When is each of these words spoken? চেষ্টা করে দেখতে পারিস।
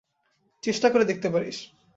চেষ্টা 0.63 0.87
করে 0.89 1.03
দেখতে 1.05 1.27
পারিস। 1.29 1.57